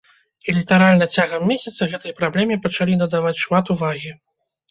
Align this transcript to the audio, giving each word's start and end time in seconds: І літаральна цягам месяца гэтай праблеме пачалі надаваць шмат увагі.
І 0.47 0.53
літаральна 0.57 1.07
цягам 1.17 1.43
месяца 1.51 1.89
гэтай 1.91 2.15
праблеме 2.21 2.57
пачалі 2.65 2.97
надаваць 3.01 3.37
шмат 3.45 3.65
увагі. 3.77 4.11